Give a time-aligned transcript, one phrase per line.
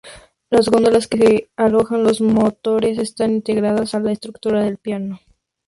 [0.49, 5.19] Las góndolas que alojan los motores están integradas a la estructura del plano.